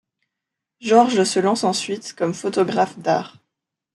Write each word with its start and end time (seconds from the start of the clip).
Georges 0.79 1.23
se 1.25 1.39
lance 1.39 1.63
ensuite 1.63 2.13
comme 2.15 2.33
photographe 2.33 2.97
d’art. 2.97 3.37